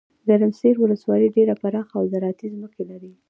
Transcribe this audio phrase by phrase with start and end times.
[0.27, 3.11] ګرمسیرولسوالۍ ډیره پراخه اوزراعتي ځمکي لري.